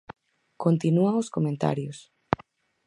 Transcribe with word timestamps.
Continúan 0.63 1.13
os 1.21 1.31
comentarios. 1.35 1.97